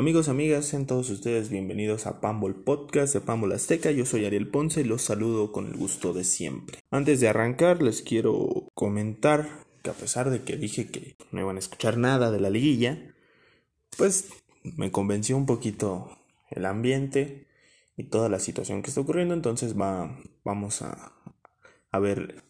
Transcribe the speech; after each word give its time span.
Amigos, 0.00 0.30
amigas, 0.30 0.64
sean 0.64 0.86
todos 0.86 1.10
ustedes 1.10 1.50
bienvenidos 1.50 2.06
a 2.06 2.22
Pambol 2.22 2.54
Podcast 2.54 3.12
de 3.12 3.20
Pambol 3.20 3.52
Azteca. 3.52 3.90
Yo 3.90 4.06
soy 4.06 4.24
Ariel 4.24 4.48
Ponce 4.48 4.80
y 4.80 4.84
los 4.84 5.02
saludo 5.02 5.52
con 5.52 5.66
el 5.66 5.76
gusto 5.76 6.14
de 6.14 6.24
siempre. 6.24 6.78
Antes 6.90 7.20
de 7.20 7.28
arrancar, 7.28 7.82
les 7.82 8.00
quiero 8.00 8.70
comentar 8.72 9.66
que 9.82 9.90
a 9.90 9.92
pesar 9.92 10.30
de 10.30 10.42
que 10.42 10.56
dije 10.56 10.90
que 10.90 11.16
no 11.32 11.42
iban 11.42 11.56
a 11.56 11.58
escuchar 11.58 11.98
nada 11.98 12.30
de 12.30 12.40
la 12.40 12.48
liguilla, 12.48 13.14
pues 13.98 14.30
me 14.62 14.90
convenció 14.90 15.36
un 15.36 15.44
poquito 15.44 16.16
el 16.48 16.64
ambiente 16.64 17.46
y 17.94 18.04
toda 18.04 18.30
la 18.30 18.38
situación 18.38 18.80
que 18.80 18.88
está 18.88 19.02
ocurriendo. 19.02 19.34
Entonces 19.34 19.78
va, 19.78 20.18
vamos 20.44 20.80
a, 20.80 21.12
a 21.90 21.98
ver 21.98 22.42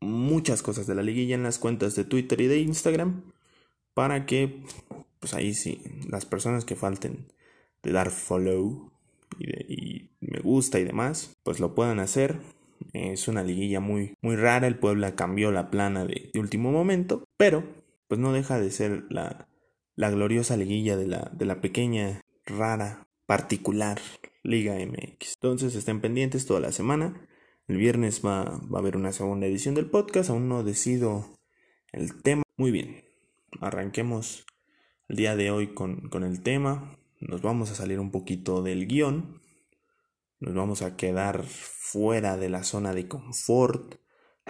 muchas 0.00 0.60
cosas 0.60 0.88
de 0.88 0.96
la 0.96 1.04
liguilla 1.04 1.36
en 1.36 1.44
las 1.44 1.60
cuentas 1.60 1.94
de 1.94 2.02
Twitter 2.02 2.40
y 2.40 2.48
de 2.48 2.58
Instagram 2.58 3.32
para 3.94 4.26
que 4.26 4.64
pues 5.26 5.34
ahí 5.34 5.54
sí, 5.54 5.82
las 6.08 6.24
personas 6.24 6.64
que 6.64 6.76
falten 6.76 7.32
de 7.82 7.90
dar 7.90 8.12
follow 8.12 8.92
y, 9.40 10.12
me 10.20 10.38
gusta 10.38 10.78
y 10.78 10.84
demás, 10.84 11.34
pues 11.42 11.58
lo 11.58 11.74
puedan 11.74 11.98
hacer. 11.98 12.38
Es 12.92 13.26
una 13.26 13.42
liguilla 13.42 13.80
muy, 13.80 14.14
muy 14.22 14.36
rara. 14.36 14.68
El 14.68 14.78
Puebla 14.78 15.16
cambió 15.16 15.50
la 15.50 15.68
plana 15.68 16.04
de, 16.04 16.30
último 16.36 16.70
momento, 16.70 17.24
pero 17.36 17.64
pues 18.06 18.20
no 18.20 18.32
deja 18.32 18.60
de 18.60 18.70
ser 18.70 19.02
la, 19.10 19.48
la 19.96 20.10
gloriosa 20.10 20.56
liguilla 20.56 20.96
de 20.96 21.08
la, 21.08 21.28
de 21.34 21.44
la 21.44 21.60
pequeña, 21.60 22.20
rara, 22.44 23.08
particular 23.26 24.00
Liga 24.44 24.76
MX. 24.76 25.34
Entonces 25.42 25.74
estén 25.74 26.00
pendientes 26.00 26.46
toda 26.46 26.60
la 26.60 26.70
semana. 26.70 27.26
El 27.66 27.78
viernes 27.78 28.22
va, 28.24 28.60
va 28.72 28.78
a 28.78 28.80
haber 28.80 28.96
una 28.96 29.10
segunda 29.10 29.48
edición 29.48 29.74
del 29.74 29.90
podcast. 29.90 30.30
Aún 30.30 30.48
no 30.48 30.62
decido 30.62 31.36
el 31.90 32.22
tema. 32.22 32.44
Muy 32.56 32.70
bien, 32.70 33.02
arranquemos 33.60 34.46
el 35.08 35.16
día 35.16 35.36
de 35.36 35.50
hoy 35.50 35.68
con, 35.68 36.10
el 36.22 36.42
tema. 36.42 36.98
Nos 37.20 37.42
vamos 37.42 37.70
a 37.70 37.74
salir 37.74 38.00
un 38.00 38.10
poquito 38.10 38.62
del 38.62 38.86
guion. 38.86 39.40
Nos 40.40 40.54
vamos 40.54 40.82
a 40.82 40.96
quedar 40.96 41.44
fuera 41.44 42.36
de 42.36 42.48
la 42.48 42.64
zona 42.64 42.92
de 42.92 43.08
confort. 43.08 43.96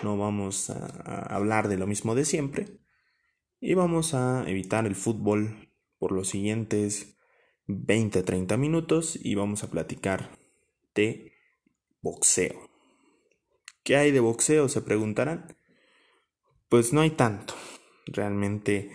No 0.03 0.17
vamos 0.17 0.71
a, 0.71 0.87
hablar 1.35 1.69
de 1.69 1.79
lo 1.79 1.87
mismo 1.87 2.15
de 2.15 2.25
siempre. 2.25 2.81
Y 3.61 3.75
vamos 3.75 4.15
a 4.15 4.45
evitar 4.49 4.87
el 4.87 4.95
fútbol 4.95 5.71
por 5.99 6.13
los 6.13 6.29
siguientes 6.29 7.19
20-30 7.69 8.57
minutos 8.59 9.19
y 9.21 9.35
vamos 9.35 9.65
a 9.65 9.71
platicar 9.71 10.31
de 10.95 11.33
boxeo. 12.01 12.71
¿Qué 13.83 13.97
hay 13.97 14.11
de 14.11 14.21
boxeo? 14.21 14.69
Se 14.69 14.83
preguntarán. 14.83 15.57
Pues 16.69 16.93
no 16.93 17.01
hay 17.01 17.11
tanto. 17.11 17.55
Realmente 18.07 18.91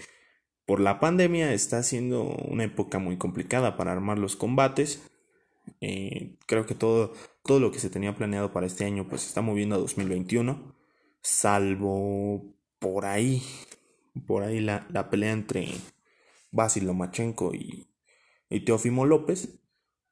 por 0.71 0.79
la 0.79 1.01
pandemia 1.01 1.51
está 1.51 1.83
siendo 1.83 2.23
una 2.23 2.63
época 2.63 2.97
muy 2.97 3.17
complicada 3.17 3.75
para 3.75 3.91
armar 3.91 4.17
los 4.17 4.37
combates. 4.37 5.03
Eh, 5.81 6.37
creo 6.45 6.65
que 6.65 6.75
todo, 6.75 7.11
todo 7.43 7.59
lo 7.59 7.73
que 7.73 7.79
se 7.79 7.89
tenía 7.89 8.15
planeado 8.15 8.53
para 8.53 8.67
este 8.67 8.85
año 8.85 9.05
pues 9.09 9.23
se 9.23 9.27
está 9.27 9.41
moviendo 9.41 9.75
a 9.75 9.79
2021. 9.79 10.73
Salvo 11.21 12.55
por 12.79 13.03
ahí, 13.03 13.43
por 14.25 14.43
ahí 14.43 14.61
la, 14.61 15.09
pelea 15.09 15.33
entre 15.33 15.67
Basil 16.51 16.85
Lomachenko 16.85 17.53
y, 17.53 17.89
y 18.49 18.61
Teófimo 18.61 19.05
López. 19.05 19.59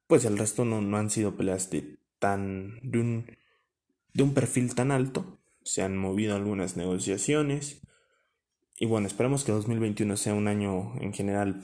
Pues 0.07 0.25
el 0.25 0.37
resto 0.37 0.65
no, 0.65 0.81
no 0.81 0.97
han 0.97 1.09
sido 1.09 1.37
peleas 1.37 1.69
de 1.69 1.99
tan 2.19 2.81
de 2.83 2.99
un, 2.99 3.37
de 4.13 4.23
un 4.23 4.33
perfil 4.33 4.75
tan 4.75 4.91
alto. 4.91 5.39
Se 5.63 5.83
han 5.83 5.95
movido 5.95 6.35
algunas 6.35 6.75
negociaciones. 6.75 7.79
Y 8.79 8.85
bueno, 8.85 9.07
esperemos 9.07 9.43
que 9.43 9.51
2021 9.51 10.15
sea 10.15 10.33
un 10.33 10.47
año 10.47 10.93
en 11.01 11.13
general 11.13 11.63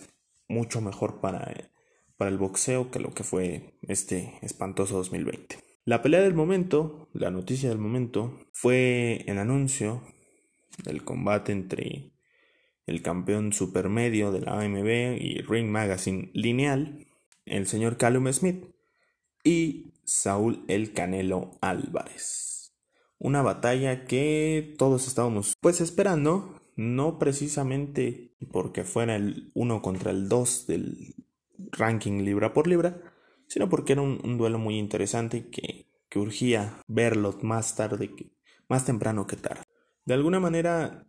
mucho 0.49 0.81
mejor 0.81 1.21
para, 1.21 1.71
para 2.17 2.29
el 2.29 2.37
boxeo 2.37 2.91
que 2.91 2.99
lo 2.99 3.13
que 3.13 3.23
fue 3.23 3.77
este 3.83 4.37
espantoso 4.41 4.97
2020. 4.97 5.57
La 5.85 6.01
pelea 6.01 6.21
del 6.21 6.33
momento, 6.33 7.07
la 7.13 7.31
noticia 7.31 7.69
del 7.69 7.77
momento, 7.77 8.37
fue 8.51 9.23
el 9.27 9.37
anuncio 9.37 10.03
del 10.83 11.05
combate 11.05 11.53
entre 11.53 12.11
el 12.85 13.01
campeón 13.01 13.53
supermedio 13.53 14.33
de 14.33 14.41
la 14.41 14.59
AMB 14.59 15.17
y 15.17 15.41
Ring 15.41 15.69
Magazine 15.69 16.31
lineal, 16.33 17.07
el 17.45 17.65
señor 17.65 17.97
Callum 17.97 18.31
Smith, 18.33 18.65
y 19.43 19.93
Saúl 20.03 20.65
El 20.67 20.91
Canelo 20.91 21.51
Álvarez. 21.61 22.75
Una 23.19 23.41
batalla 23.41 24.05
que 24.05 24.75
todos 24.77 25.07
estábamos 25.07 25.55
pues 25.61 25.79
esperando, 25.79 26.54
no 26.75 27.19
precisamente 27.19 28.35
porque 28.51 28.83
fuera 28.83 29.15
el 29.15 29.51
1 29.53 29.81
contra 29.81 30.11
el 30.11 30.27
2 30.29 30.67
del 30.67 31.15
ranking 31.71 32.23
libra 32.23 32.53
por 32.53 32.67
libra, 32.67 33.01
sino 33.47 33.69
porque 33.69 33.93
era 33.93 34.01
un, 34.01 34.37
duelo 34.37 34.59
muy 34.59 34.77
interesante 34.77 35.49
que, 35.49 35.87
que, 36.09 36.19
urgía 36.19 36.81
verlo 36.87 37.37
más 37.41 37.75
tarde, 37.75 38.13
que, 38.13 38.31
más 38.67 38.85
temprano 38.85 39.27
que 39.27 39.37
tarde. 39.37 39.63
De 40.05 40.13
alguna 40.13 40.39
manera, 40.39 41.07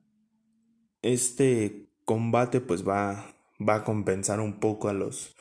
este 1.03 1.91
combate 2.04 2.60
pues 2.60 2.87
va, 2.87 3.34
va 3.60 3.77
a 3.77 3.84
compensar 3.84 4.41
un 4.41 4.60
poco 4.60 4.88
a 4.88 4.93
los 4.93 5.34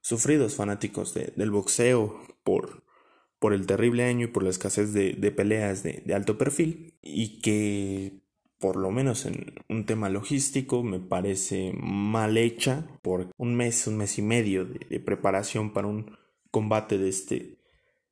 sufridos 0.00 0.56
fanáticos 0.56 1.14
del 1.14 1.50
boxeo 1.50 2.20
por, 2.44 2.84
por 3.38 3.52
el 3.52 3.66
terrible 3.66 4.04
año 4.04 4.26
y 4.26 4.30
por 4.30 4.42
la 4.42 4.50
escasez 4.50 4.92
de, 4.92 5.14
peleas 5.32 5.82
de, 5.82 6.02
de 6.04 6.14
alto 6.14 6.38
perfil 6.38 6.98
y 7.02 7.40
que 7.40 8.21
por 8.62 8.76
lo 8.76 8.92
menos 8.92 9.26
en 9.26 9.56
un 9.68 9.86
tema 9.86 10.08
logístico, 10.08 10.84
me 10.84 11.00
parece 11.00 11.74
mal 11.76 12.38
hecha 12.38 12.86
por 13.02 13.26
un 13.36 13.56
mes, 13.56 13.88
un 13.88 13.96
mes 13.96 14.18
y 14.18 14.22
medio 14.22 14.64
de, 14.64 15.00
preparación 15.00 15.72
para 15.72 15.88
un 15.88 16.16
combate 16.52 16.96
de 16.96 17.08
este, 17.08 17.58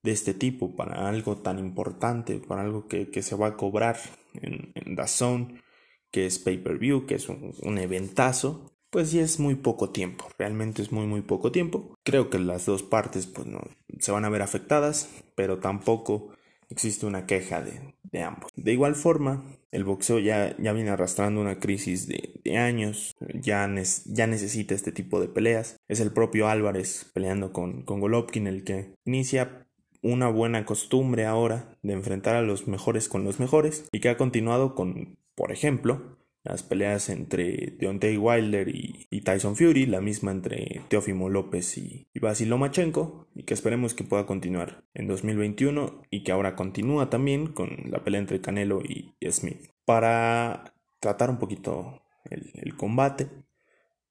de 0.02 0.10
este 0.10 0.34
tipo, 0.34 0.74
para 0.74 1.08
algo 1.08 1.36
tan 1.36 1.60
importante, 1.60 2.40
para 2.40 2.62
algo 2.62 2.88
que, 2.88 3.10
que 3.10 3.22
se 3.22 3.36
va 3.36 3.46
a 3.46 3.56
cobrar 3.56 3.96
en, 4.34 4.72
en 4.74 4.96
Zone, 5.06 5.62
que 6.10 6.26
es 6.26 6.40
pay-per-view, 6.40 7.06
que 7.06 7.14
es 7.14 7.28
un, 7.28 7.54
un 7.62 7.78
eventazo, 7.78 8.72
pues 8.90 9.10
sí 9.10 9.20
es 9.20 9.38
muy 9.38 9.54
poco 9.54 9.90
tiempo, 9.90 10.26
realmente 10.36 10.82
es 10.82 10.90
muy 10.90 11.06
muy 11.06 11.20
poco 11.20 11.52
tiempo. 11.52 11.94
Creo 12.02 12.28
que 12.28 12.40
las 12.40 12.66
dos 12.66 12.82
partes 12.82 13.28
pues 13.28 13.46
no 13.46 13.60
se 14.00 14.10
van 14.10 14.24
a 14.24 14.30
ver 14.30 14.42
afectadas, 14.42 15.08
pero 15.36 15.60
tampoco 15.60 16.32
existe 16.70 17.06
una 17.06 17.26
queja 17.26 17.62
de, 17.62 18.22
ambos. 18.22 18.50
De 18.56 18.72
igual 18.72 18.94
forma, 18.94 19.44
el 19.70 19.84
boxeo 19.84 20.18
ya, 20.18 20.54
viene 20.58 20.90
arrastrando 20.90 21.40
una 21.40 21.58
crisis 21.58 22.08
de, 22.08 22.56
años, 22.56 23.14
ya, 23.34 23.68
ya 24.06 24.26
necesita 24.26 24.74
este 24.74 24.92
tipo 24.92 25.20
de 25.20 25.28
peleas. 25.28 25.76
Es 25.88 26.00
el 26.00 26.12
propio 26.12 26.48
Álvarez 26.48 27.10
peleando 27.12 27.52
con, 27.52 27.82
con 27.82 28.00
Golovkin 28.00 28.46
el 28.46 28.64
que 28.64 28.94
inicia 29.04 29.66
una 30.02 30.28
buena 30.28 30.64
costumbre 30.64 31.26
ahora 31.26 31.76
de 31.82 31.92
enfrentar 31.92 32.34
a 32.36 32.42
los 32.42 32.66
mejores 32.66 33.08
con 33.08 33.24
los 33.24 33.38
mejores 33.38 33.84
y 33.92 34.00
que 34.00 34.08
ha 34.08 34.16
continuado 34.16 34.74
con, 34.74 35.18
por 35.34 35.52
ejemplo, 35.52 36.19
las 36.42 36.62
peleas 36.62 37.10
entre 37.10 37.74
Deontay 37.78 38.16
Wilder 38.16 38.68
y, 38.68 39.20
Tyson 39.20 39.56
Fury, 39.56 39.86
la 39.86 40.00
misma 40.00 40.30
entre 40.30 40.82
Teofimo 40.88 41.28
López 41.28 41.76
y, 41.76 42.08
y 42.14 42.18
Basil 42.20 42.48
Lomachenko, 42.48 43.28
y 43.34 43.44
que 43.44 43.54
esperemos 43.54 43.94
que 43.94 44.04
pueda 44.04 44.26
continuar 44.26 44.84
en 44.94 45.06
2021 45.06 46.02
y 46.10 46.24
que 46.24 46.32
ahora 46.32 46.56
continúa 46.56 47.10
también 47.10 47.48
con 47.48 47.90
la 47.90 48.02
pelea 48.02 48.20
entre 48.20 48.40
Canelo 48.40 48.80
y, 48.82 49.14
Smith. 49.30 49.70
Para 49.84 50.74
tratar 50.98 51.30
un 51.30 51.38
poquito 51.38 52.02
el, 52.24 52.50
el 52.54 52.76
combate, 52.76 53.28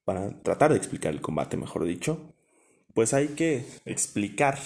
para 0.06 0.42
tratar 0.42 0.72
de 0.72 0.78
explicar 0.78 1.14
el 1.14 1.22
combate, 1.22 1.58
mejor 1.58 1.86
dicho, 1.86 2.36
pues 2.94 3.14
hay 3.14 3.30
que 3.30 3.66
explicar, 3.86 4.60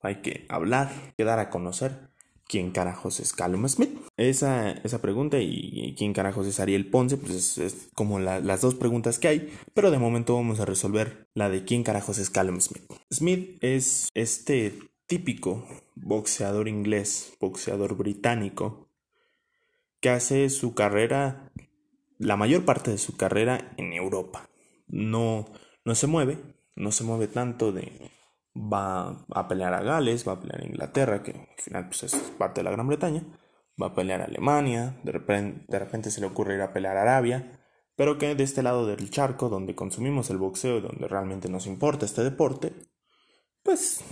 hay 0.00 0.16
que 0.16 0.46
hablar, 0.48 0.90
que 1.16 1.24
dar 1.24 1.38
a 1.38 1.50
conocer 1.50 2.12
¿quién 2.52 2.70
carajos 2.70 3.18
es 3.18 3.32
Callum 3.32 3.66
Smith? 3.66 3.98
Esa, 4.16 4.72
esa 4.72 5.00
pregunta 5.00 5.38
y, 5.40 5.94
¿quién 5.96 6.12
carajos 6.12 6.46
es 6.46 6.60
Ariel 6.60 6.90
Ponce? 6.90 7.16
Pues 7.16 7.58
es, 7.58 7.88
como 7.94 8.18
las 8.18 8.60
dos 8.60 8.74
preguntas 8.74 9.18
que 9.18 9.28
hay, 9.28 9.52
pero 9.74 9.90
de 9.90 9.98
momento 9.98 10.34
vamos 10.34 10.60
a 10.60 10.66
resolver 10.66 11.28
la 11.34 11.48
de 11.48 11.64
¿quién 11.64 11.82
carajos 11.82 12.18
es 12.18 12.28
Callum 12.28 12.60
Smith? 12.60 12.82
Smith 13.10 13.58
es 13.62 14.10
este 14.14 14.78
típico 15.06 15.66
boxeador 15.94 16.68
inglés, 16.68 17.34
boxeador 17.40 17.96
británico, 17.96 18.88
que 20.00 20.10
hace 20.10 20.50
su 20.50 20.74
carrera, 20.74 21.50
la 22.18 22.36
mayor 22.36 22.64
parte 22.64 22.90
de 22.90 22.98
su 22.98 23.16
carrera 23.16 23.72
en 23.78 23.92
Europa. 23.92 24.50
No, 24.88 25.46
no 25.84 25.94
se 25.94 26.06
mueve, 26.06 26.38
no 26.76 26.92
se 26.92 27.04
mueve 27.04 27.28
tanto 27.28 27.72
de 27.72 28.10
va 28.54 29.24
a 29.30 29.48
pelear 29.48 29.72
a 29.72 29.82
Gales, 29.82 30.26
va 30.28 30.32
a 30.32 30.40
pelear 30.40 30.62
a 30.62 30.66
Inglaterra, 30.66 31.22
que 31.22 31.32
al 31.32 31.62
final 31.62 31.86
pues, 31.86 32.02
es 32.02 32.14
parte 32.36 32.60
de 32.60 32.64
la 32.64 32.70
Gran 32.70 32.86
Bretaña, 32.86 33.24
va 33.80 33.88
a 33.88 33.94
pelear 33.94 34.20
a 34.20 34.24
Alemania, 34.24 35.00
de 35.02 35.12
repente, 35.12 35.64
de 35.68 35.78
repente 35.78 36.10
se 36.10 36.20
le 36.20 36.26
ocurre 36.26 36.54
ir 36.54 36.60
a 36.60 36.72
pelear 36.72 36.96
a 36.96 37.02
Arabia, 37.02 37.60
pero 37.96 38.18
que 38.18 38.34
de 38.34 38.44
este 38.44 38.62
lado 38.62 38.86
del 38.86 39.10
charco, 39.10 39.48
donde 39.48 39.74
consumimos 39.74 40.30
el 40.30 40.38
boxeo 40.38 40.78
y 40.78 40.80
donde 40.80 41.08
realmente 41.08 41.48
nos 41.48 41.66
importa 41.66 42.06
este 42.06 42.22
deporte, 42.24 42.72
pues 43.62 44.02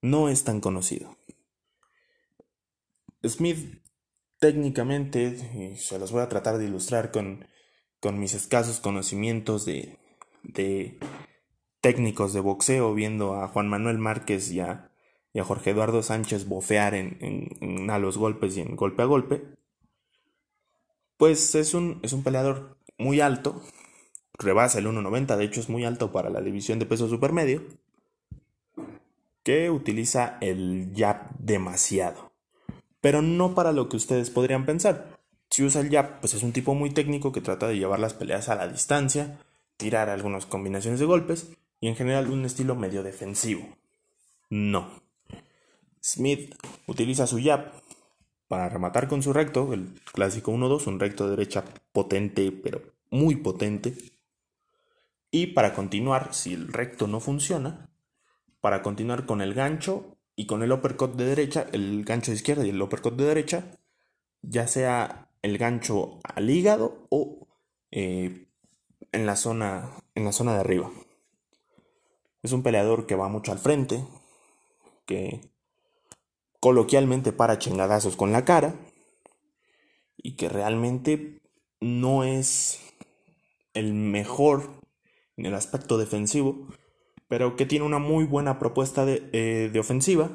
no 0.00 0.28
es 0.28 0.44
tan 0.44 0.60
conocido. 0.60 1.16
Smith 3.24 3.82
técnicamente, 4.40 5.36
y 5.54 5.76
se 5.76 5.98
los 6.00 6.10
voy 6.10 6.22
a 6.22 6.28
tratar 6.28 6.58
de 6.58 6.64
ilustrar 6.64 7.12
con, 7.12 7.46
con 8.00 8.18
mis 8.18 8.34
escasos 8.34 8.80
conocimientos 8.80 9.64
de, 9.64 9.98
de 10.42 10.98
técnicos 11.80 12.32
de 12.32 12.40
boxeo 12.40 12.92
viendo 12.94 13.36
a 13.36 13.46
Juan 13.46 13.68
Manuel 13.68 13.98
Márquez 13.98 14.50
y 14.50 14.58
a, 14.58 14.91
Jorge 15.40 15.70
Eduardo 15.70 16.02
Sánchez 16.02 16.46
bofear 16.46 16.94
en, 16.94 17.90
a 17.90 17.98
los 17.98 18.18
golpes 18.18 18.56
y 18.56 18.60
en 18.60 18.76
golpe 18.76 19.02
a 19.02 19.06
golpe, 19.06 19.42
pues 21.16 21.54
es 21.54 21.72
un, 21.72 22.00
es 22.02 22.12
un 22.12 22.22
peleador 22.22 22.76
muy 22.98 23.20
alto, 23.20 23.62
rebasa 24.34 24.78
el 24.78 24.86
1.90, 24.86 25.36
de 25.36 25.44
hecho 25.44 25.60
es 25.60 25.68
muy 25.70 25.84
alto 25.84 26.12
para 26.12 26.28
la 26.28 26.42
división 26.42 26.78
de 26.78 26.86
peso 26.86 27.08
supermedio, 27.08 27.62
que 29.42 29.70
utiliza 29.70 30.36
el 30.40 30.92
jab 30.94 31.30
demasiado, 31.38 32.32
pero 33.00 33.22
no 33.22 33.54
para 33.54 33.72
lo 33.72 33.88
que 33.88 33.96
ustedes 33.96 34.30
podrían 34.30 34.66
pensar. 34.66 35.18
Si 35.50 35.64
usa 35.64 35.80
el 35.80 35.90
jab, 35.90 36.20
pues 36.20 36.34
es 36.34 36.42
un 36.42 36.52
tipo 36.52 36.74
muy 36.74 36.90
técnico 36.90 37.32
que 37.32 37.40
trata 37.40 37.68
de 37.68 37.76
llevar 37.76 37.98
las 37.98 38.14
peleas 38.14 38.48
a 38.48 38.54
la 38.54 38.68
distancia, 38.68 39.40
tirar 39.76 40.08
algunas 40.08 40.46
combinaciones 40.46 41.00
de 41.00 41.06
golpes 41.06 41.52
y 41.80 41.88
en 41.88 41.96
general 41.96 42.30
un 42.30 42.44
estilo 42.44 42.74
medio 42.76 43.02
defensivo. 43.02 43.66
No. 44.48 45.01
Smith 46.02 46.54
utiliza 46.86 47.26
su 47.26 47.40
jab 47.40 47.72
para 48.48 48.68
rematar 48.68 49.08
con 49.08 49.22
su 49.22 49.32
recto, 49.32 49.72
el 49.72 50.00
clásico 50.12 50.52
1-2, 50.52 50.88
un 50.88 51.00
recto 51.00 51.24
de 51.24 51.30
derecha 51.30 51.64
potente, 51.92 52.50
pero 52.52 52.82
muy 53.10 53.36
potente. 53.36 53.94
Y 55.30 55.48
para 55.48 55.72
continuar, 55.72 56.34
si 56.34 56.52
el 56.52 56.70
recto 56.72 57.06
no 57.06 57.20
funciona, 57.20 57.88
para 58.60 58.82
continuar 58.82 59.26
con 59.26 59.40
el 59.40 59.54
gancho 59.54 60.18
y 60.36 60.46
con 60.46 60.62
el 60.62 60.72
uppercut 60.72 61.14
de 61.14 61.24
derecha, 61.24 61.66
el 61.72 62.04
gancho 62.04 62.32
de 62.32 62.36
izquierda 62.36 62.66
y 62.66 62.70
el 62.70 62.82
uppercut 62.82 63.14
de 63.14 63.24
derecha, 63.24 63.78
ya 64.42 64.66
sea 64.66 65.30
el 65.40 65.56
gancho 65.56 66.18
al 66.22 66.50
hígado 66.50 67.06
o 67.10 67.46
eh, 67.90 68.48
en, 69.12 69.26
la 69.26 69.36
zona, 69.36 69.92
en 70.14 70.24
la 70.24 70.32
zona 70.32 70.54
de 70.54 70.60
arriba. 70.60 70.90
Es 72.42 72.52
un 72.52 72.62
peleador 72.62 73.06
que 73.06 73.14
va 73.14 73.28
mucho 73.28 73.52
al 73.52 73.58
frente, 73.58 74.04
que 75.06 75.51
coloquialmente 76.62 77.32
para 77.32 77.58
chingadazos 77.58 78.14
con 78.14 78.30
la 78.30 78.44
cara 78.44 78.76
y 80.16 80.36
que 80.36 80.48
realmente 80.48 81.40
no 81.80 82.22
es 82.22 82.78
el 83.74 83.94
mejor 83.94 84.70
en 85.36 85.46
el 85.46 85.54
aspecto 85.54 85.98
defensivo, 85.98 86.68
pero 87.26 87.56
que 87.56 87.66
tiene 87.66 87.84
una 87.84 87.98
muy 87.98 88.26
buena 88.26 88.60
propuesta 88.60 89.04
de, 89.04 89.28
eh, 89.32 89.76
ofensiva 89.76 90.30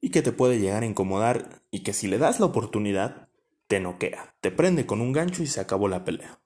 y 0.00 0.08
que 0.08 0.22
te 0.22 0.32
puede 0.32 0.60
llegar 0.60 0.82
a 0.82 0.86
incomodar 0.86 1.60
y 1.70 1.80
que 1.80 1.92
si 1.92 2.08
le 2.08 2.16
das 2.16 2.40
la 2.40 2.46
oportunidad, 2.46 3.28
te 3.66 3.80
noquea, 3.80 4.34
te 4.40 4.50
prende 4.50 4.86
con 4.86 5.02
un 5.02 5.12
gancho 5.12 5.42
y 5.42 5.46
se 5.46 5.60
acabó 5.60 5.88
la 5.88 6.06
pelea. 6.06 6.40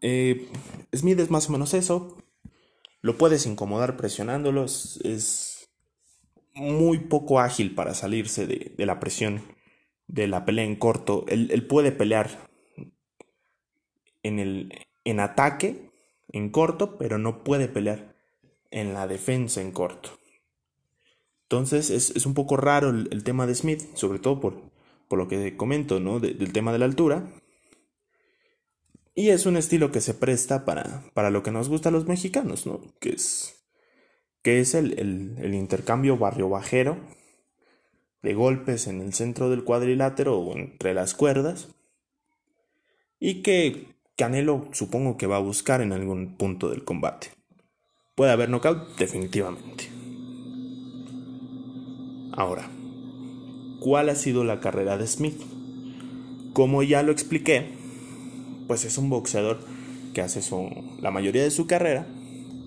Eh, 0.00 0.48
Smith 0.92 1.20
es 1.20 1.30
más 1.30 1.48
o 1.48 1.52
menos 1.52 1.72
eso, 1.72 2.16
lo 3.00 3.16
puedes 3.16 3.46
incomodar 3.46 3.96
presionándolo, 3.96 4.64
es 4.64 5.57
muy 6.58 6.98
poco 6.98 7.40
ágil 7.40 7.74
para 7.74 7.94
salirse 7.94 8.46
de, 8.46 8.74
la 8.84 9.00
presión 9.00 9.42
de 10.06 10.26
la 10.26 10.44
pelea 10.44 10.64
en 10.64 10.76
corto. 10.76 11.24
Él, 11.28 11.66
puede 11.66 11.92
pelear 11.92 12.50
en, 14.22 14.38
el, 14.38 14.86
en 15.04 15.20
ataque 15.20 15.90
en 16.30 16.50
corto, 16.50 16.98
pero 16.98 17.18
no 17.18 17.42
puede 17.44 17.68
pelear 17.68 18.16
en 18.70 18.92
la 18.92 19.06
defensa 19.06 19.62
en 19.62 19.72
corto. 19.72 20.18
Entonces 21.44 21.88
es, 21.90 22.26
un 22.26 22.34
poco 22.34 22.56
raro 22.56 22.90
el, 22.90 23.24
tema 23.24 23.46
de 23.46 23.54
Smith, 23.54 23.94
sobre 23.94 24.18
todo 24.18 24.40
por, 24.40 24.70
por 25.08 25.18
lo 25.18 25.28
que 25.28 25.56
comento, 25.56 26.00
¿no? 26.00 26.20
del 26.20 26.52
tema 26.52 26.72
de 26.72 26.78
la 26.78 26.84
altura. 26.84 27.32
Y 29.14 29.30
es 29.30 29.46
un 29.46 29.56
estilo 29.56 29.90
que 29.90 30.00
se 30.00 30.14
presta 30.14 30.64
para, 30.64 31.02
para 31.14 31.30
lo 31.30 31.42
que 31.42 31.50
nos 31.50 31.68
gusta 31.68 31.88
a 31.88 31.92
los 31.92 32.06
mexicanos, 32.06 32.66
¿no? 32.66 32.80
Que 33.00 33.10
es 33.10 33.57
que 34.48 34.60
es 34.60 34.74
el, 34.74 35.52
intercambio 35.52 36.16
barrio-bajero 36.16 36.96
de 38.22 38.32
golpes 38.32 38.86
en 38.86 39.02
el 39.02 39.12
centro 39.12 39.50
del 39.50 39.62
cuadrilátero 39.62 40.38
o 40.38 40.56
entre 40.56 40.94
las 40.94 41.12
cuerdas 41.12 41.68
y 43.20 43.42
que 43.42 43.88
Canelo 44.16 44.70
supongo 44.72 45.18
que 45.18 45.26
va 45.26 45.36
a 45.36 45.40
buscar 45.40 45.82
en 45.82 45.92
algún 45.92 46.38
punto 46.38 46.70
del 46.70 46.82
combate. 46.82 47.26
¿Puede 48.14 48.32
haber 48.32 48.48
knockout? 48.48 48.96
Definitivamente. 48.96 49.90
Ahora, 52.32 52.70
¿cuál 53.80 54.08
ha 54.08 54.14
sido 54.14 54.44
la 54.44 54.60
carrera 54.60 54.96
de 54.96 55.06
Smith? 55.08 55.42
Como 56.54 56.82
ya 56.82 57.02
lo 57.02 57.12
expliqué, 57.12 57.66
pues 58.66 58.86
es 58.86 58.96
un 58.96 59.10
boxeador 59.10 59.58
que 60.14 60.22
hace 60.22 60.40
la 61.02 61.10
mayoría 61.10 61.42
de 61.42 61.50
su 61.50 61.66
carrera 61.66 62.06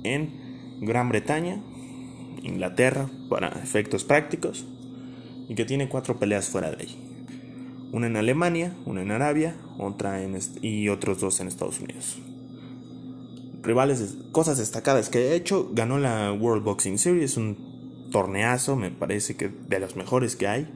en 0.04 0.78
Gran 0.80 1.10
Bretaña, 1.10 1.64
Inglaterra 2.44 3.10
para 3.30 3.50
efectos 3.50 4.04
prácticos 4.04 4.66
y 5.48 5.56
que 5.56 5.66
tiene 5.66 5.90
cuatro 5.90 6.18
peleas 6.18 6.48
fuera 6.48 6.72
de 6.72 6.84
ahí. 6.84 7.12
Una 7.92 8.08
en 8.08 8.16
Alemania, 8.16 8.74
una 8.86 9.02
en 9.02 9.12
Arabia, 9.12 9.56
otra 9.78 10.24
en 10.24 10.40
y 10.62 10.88
otros 10.90 11.20
dos 11.20 11.40
en 11.42 11.48
Estados 11.48 11.80
Unidos. 11.80 12.20
Rivales, 13.62 14.18
cosas 14.32 14.58
destacadas 14.58 15.10
que 15.10 15.20
de 15.20 15.36
hecho 15.36 15.70
ganó 15.74 16.00
la 16.00 16.32
World 16.32 16.64
Boxing 16.64 16.98
Series, 16.98 17.38
un 17.38 18.10
torneazo, 18.12 18.76
me 18.76 18.92
parece 18.92 19.36
que 19.36 19.50
de 19.50 19.80
los 19.80 19.96
mejores 19.96 20.36
que 20.36 20.48
hay. 20.48 20.68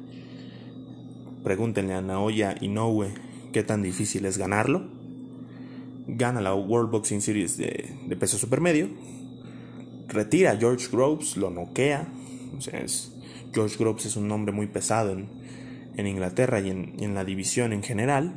Pregúntenle 1.44 1.94
a 1.94 2.02
Naoya 2.02 2.56
Inoue 2.60 3.14
qué 3.54 3.64
tan 3.64 3.82
difícil 3.82 4.26
es 4.26 4.38
ganarlo. 4.38 4.84
Gana 6.08 6.42
la 6.42 6.54
World 6.54 6.92
Boxing 6.92 7.22
Series 7.22 7.58
de, 7.58 7.98
de 8.08 8.16
peso 8.18 8.38
supermedio 8.38 8.90
retira 10.16 10.52
a 10.52 10.58
George 10.58 10.88
Groves, 10.92 11.38
lo 11.38 11.52
noquea. 11.52 12.08
O 12.58 12.62
sea, 12.62 12.84
George 13.54 13.78
Groves 13.78 14.06
es 14.06 14.16
un 14.16 14.28
nombre 14.28 14.54
muy 14.54 14.68
pesado 14.68 15.12
en, 15.12 16.08
Inglaterra 16.08 16.60
y 16.60 16.70
en, 16.70 17.14
la 17.14 17.24
división 17.24 17.72
en 17.72 17.84
general. 17.84 18.34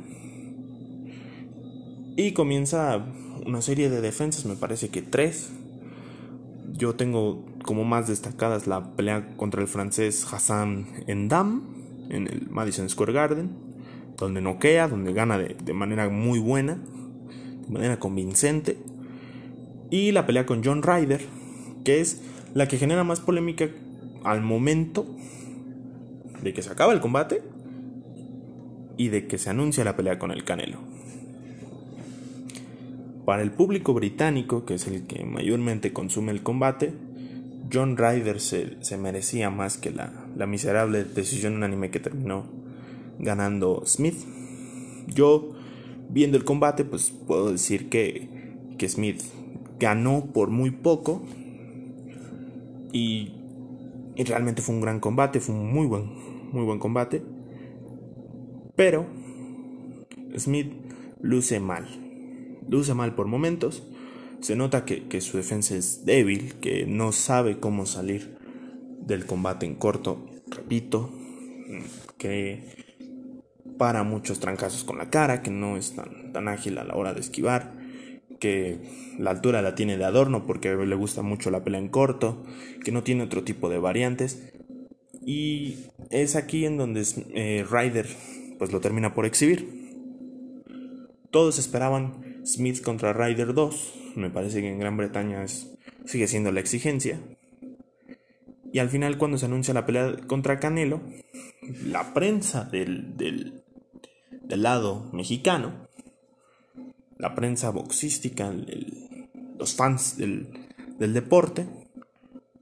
Y 2.15 2.33
comienza 2.33 3.05
una 3.45 3.61
serie 3.61 3.89
de 3.89 4.01
defensas, 4.01 4.45
me 4.45 4.55
parece 4.55 4.89
que 4.89 5.01
tres. 5.01 5.51
Yo 6.73 6.95
tengo 6.95 7.45
como 7.63 7.83
más 7.83 8.07
destacadas 8.07 8.67
la 8.67 8.95
pelea 8.95 9.35
contra 9.35 9.61
el 9.61 9.67
francés 9.67 10.25
Hassan 10.31 10.87
Endam 11.07 11.63
en 12.09 12.27
el 12.27 12.49
Madison 12.49 12.89
Square 12.89 13.13
Garden, 13.13 13.49
donde 14.17 14.41
noquea, 14.41 14.87
donde 14.87 15.13
gana 15.13 15.37
de, 15.37 15.55
de 15.61 15.73
manera 15.73 16.09
muy 16.09 16.39
buena, 16.39 16.77
de 17.65 17.73
manera 17.73 17.99
convincente. 17.99 18.77
Y 19.89 20.11
la 20.11 20.25
pelea 20.25 20.45
con 20.45 20.63
John 20.63 20.83
Ryder, 20.83 21.38
que 21.83 22.01
es 22.01 22.21
la 22.53 22.67
que 22.67 22.77
genera 22.77 23.03
más 23.03 23.19
polémica 23.19 23.69
al 24.23 24.41
momento 24.41 25.05
de 26.41 26.53
que 26.53 26.61
se 26.61 26.71
acaba 26.71 26.93
el 26.93 26.99
combate 26.99 27.41
y 28.97 29.09
de 29.09 29.27
que 29.27 29.37
se 29.37 29.49
anuncia 29.49 29.83
la 29.83 29.95
pelea 29.95 30.19
con 30.19 30.31
el 30.31 30.43
Canelo. 30.43 30.79
Para 33.25 33.43
el 33.43 33.51
público 33.51 33.93
británico, 33.93 34.65
que 34.65 34.73
es 34.73 34.87
el 34.87 35.05
que 35.05 35.23
mayormente 35.23 35.93
consume 35.93 36.31
el 36.31 36.41
combate, 36.41 36.93
John 37.71 37.95
Ryder 37.95 38.39
se, 38.39 38.97
merecía 38.97 39.49
más 39.49 39.77
que 39.77 39.91
la, 39.91 40.47
miserable 40.47 41.03
decisión 41.03 41.55
unánime 41.55 41.91
que 41.91 41.99
terminó 41.99 42.45
ganando 43.19 43.83
Smith. 43.85 44.15
Yo, 45.07 45.53
viendo 46.09 46.37
el 46.37 46.43
combate, 46.43 46.83
pues 46.83 47.11
puedo 47.11 47.51
decir 47.51 47.89
que, 47.89 48.27
que 48.77 48.89
Smith 48.89 49.21
ganó 49.79 50.25
por 50.33 50.49
muy 50.49 50.71
poco, 50.71 51.21
y, 52.91 53.33
realmente 54.17 54.61
fue 54.61 54.75
un 54.75 54.81
gran 54.81 54.99
combate, 54.99 55.39
fue 55.39 55.55
un 55.55 55.71
muy 55.71 55.87
buen, 55.87 56.51
muy 56.51 56.63
buen 56.63 56.79
combate. 56.79 57.23
Pero 58.75 59.05
Smith 60.37 60.71
luce 61.21 61.59
mal. 61.59 61.87
Luce 62.67 62.93
mal 62.93 63.15
por 63.15 63.27
momentos. 63.27 63.83
Se 64.41 64.55
nota 64.55 64.85
que, 64.85 65.07
que, 65.07 65.21
su 65.21 65.37
defensa 65.37 65.75
es 65.75 66.05
débil, 66.05 66.55
que 66.55 66.85
no 66.85 67.11
sabe 67.11 67.59
cómo 67.59 67.85
salir 67.85 68.37
del 69.01 69.25
combate 69.25 69.65
en 69.65 69.75
corto. 69.75 70.25
Repito, 70.47 71.11
que 72.17 72.63
para 73.77 74.03
muchos 74.03 74.39
trancazos 74.39 74.83
con 74.83 74.97
la 74.97 75.09
cara, 75.09 75.41
que 75.41 75.51
no 75.51 75.77
es 75.77 75.95
tan, 75.95 76.33
tan 76.33 76.47
ágil 76.47 76.77
a 76.77 76.83
la 76.83 76.95
hora 76.95 77.13
de 77.13 77.21
esquivar 77.21 77.78
que 78.39 78.79
la 79.17 79.31
altura 79.31 79.61
la 79.61 79.75
tiene 79.75 79.97
de 79.97 80.05
adorno 80.05 80.45
porque 80.45 80.75
le 80.75 80.95
gusta 80.95 81.21
mucho 81.21 81.51
la 81.51 81.63
pelea 81.63 81.79
en 81.79 81.89
corto, 81.89 82.43
que 82.83 82.91
no 82.91 83.03
tiene 83.03 83.23
otro 83.23 83.43
tipo 83.43 83.69
de 83.69 83.79
variantes. 83.79 84.51
Y 85.25 85.85
es 86.09 86.35
aquí 86.35 86.65
en 86.65 86.77
donde 86.77 87.05
eh, 87.33 87.65
Ryder 87.69 88.07
pues 88.57 88.71
lo 88.71 88.79
termina 88.79 89.13
por 89.13 89.25
exhibir. 89.25 89.67
Todos 91.31 91.59
esperaban 91.59 92.41
Smith 92.45 92.81
contra 92.81 93.13
Ryder 93.13 93.53
2, 93.53 93.93
me 94.15 94.29
parece 94.29 94.61
que 94.61 94.69
en 94.69 94.79
Gran 94.79 94.97
Bretaña 94.97 95.45
sigue 96.05 96.27
siendo 96.27 96.51
la 96.51 96.59
exigencia. 96.59 97.19
Y 98.71 98.79
al 98.79 98.89
final 98.89 99.17
cuando 99.17 99.37
se 99.37 99.45
anuncia 99.45 99.73
la 99.73 99.85
pelea 99.85 100.15
contra 100.27 100.59
Canelo, 100.59 101.01
la 101.85 102.13
prensa 102.13 102.65
del, 102.65 103.17
del, 103.17 103.63
del 104.43 104.63
lado 104.63 105.09
mexicano 105.13 105.88
la 107.19 107.35
prensa 107.35 107.69
boxística, 107.69 108.51
los 109.59 109.75
fans 109.75 110.17
del, 110.17 110.47
del 110.97 111.13
deporte, 111.13 111.67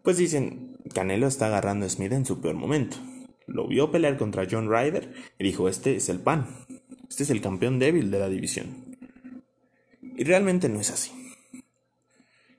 pues 0.03 0.17
dicen, 0.17 0.77
Canelo 0.93 1.27
está 1.27 1.45
agarrando 1.45 1.85
a 1.85 1.89
Smith 1.89 2.11
en 2.11 2.25
su 2.25 2.41
peor 2.41 2.55
momento. 2.55 2.97
Lo 3.45 3.67
vio 3.67 3.91
pelear 3.91 4.17
contra 4.17 4.47
John 4.49 4.69
Ryder 4.69 5.13
y 5.39 5.43
dijo, 5.43 5.69
este 5.69 5.95
es 5.95 6.09
el 6.09 6.19
pan, 6.19 6.65
este 7.07 7.23
es 7.23 7.29
el 7.29 7.39
campeón 7.39 7.79
débil 7.79 8.11
de 8.11 8.19
la 8.19 8.29
división. 8.29 8.97
Y 10.01 10.23
realmente 10.23 10.69
no 10.69 10.81
es 10.81 10.89
así. 10.89 11.11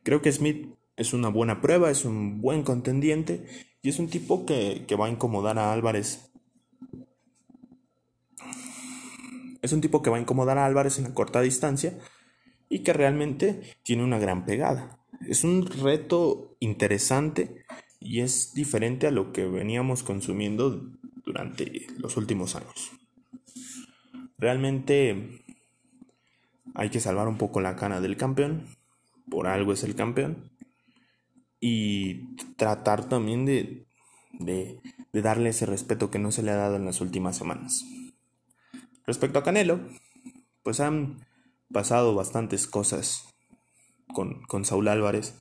Creo 0.05 0.23
que 0.23 0.33
Smith 0.33 0.69
es 0.97 1.13
una 1.13 1.29
buena 1.29 1.61
prueba, 1.61 1.91
es 1.91 2.05
un 2.05 2.41
buen 2.41 2.63
contendiente 2.63 3.45
y 3.83 3.89
es 3.89 3.99
un 3.99 4.09
tipo 4.09 4.47
que, 4.47 4.85
que 4.87 4.95
va 4.95 5.07
a 5.07 5.11
incomodar 5.11 5.59
a 5.59 5.73
Álvarez. 5.73 6.28
Es 9.63 9.73
un 9.73 9.81
tipo 9.81 10.03
que 10.03 10.11
va 10.11 10.17
a 10.17 10.21
incomodar 10.21 10.59
a 10.59 10.67
Álvarez 10.67 10.99
en 10.99 11.05
la 11.05 11.15
corta 11.15 11.41
distancia 11.41 11.99
y 12.69 12.81
que 12.81 12.93
realmente 12.93 13.61
tiene 13.83 14.05
una 14.05 14.19
gran 14.19 14.45
pegada. 14.45 14.99
Es 15.27 15.45
un 15.45 15.67
reto 15.67 16.57
interesante 16.61 17.65
y 18.01 18.21
es 18.21 18.55
diferente 18.55 19.07
a 19.07 19.11
lo 19.11 19.33
que 19.33 19.47
veníamos 19.47 20.03
consumiendo 20.03 20.91
durante 21.25 21.87
los 21.99 22.17
últimos 22.17 22.55
años. 22.55 22.93
Realmente 24.39 25.43
hay 26.75 26.91
que 26.91 27.01
salvar 27.01 27.27
un 27.27 27.39
poco 27.39 27.61
la 27.61 27.75
cana 27.75 28.01
del 28.01 28.17
campeón, 28.17 28.67
por 29.29 29.49
algo 29.49 29.73
es 29.73 29.83
el 29.83 29.97
campeón, 29.97 30.51
y 31.61 32.37
tratar 32.55 33.09
también 33.09 33.45
de, 33.45 33.87
de, 34.33 34.81
de 35.13 35.23
darle 35.23 35.51
ese 35.51 35.67
respeto 35.67 36.11
que 36.11 36.21
no 36.21 36.31
se 36.31 36.43
le 36.45 36.53
ha 36.53 36.57
dado 36.57 36.77
en 36.77 36.85
las 36.85 37.01
últimas 37.01 37.37
semanas. 37.37 37.85
Respecto 39.09 39.39
a 39.39 39.43
Canelo, 39.43 39.81
pues 40.63 40.81
han 40.81 41.27
pasado 41.73 42.15
bastantes 42.15 42.67
cosas 42.67 43.25
con, 44.13 44.43
con 44.43 44.67
Saúl 44.67 44.87
Álvarez. 44.87 45.41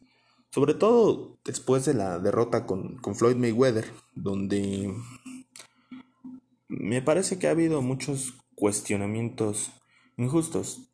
Sobre 0.52 0.74
todo 0.74 1.38
después 1.44 1.84
de 1.84 1.94
la 1.94 2.18
derrota 2.20 2.66
con, 2.66 2.96
con 3.00 3.14
Floyd 3.14 3.36
Mayweather, 3.36 3.92
donde 4.16 4.96
me 6.70 7.02
parece 7.02 7.40
que 7.40 7.50
ha 7.50 7.52
habido 7.52 7.82
muchos 7.82 8.36
cuestionamientos 8.56 9.74
injustos. 10.16 10.90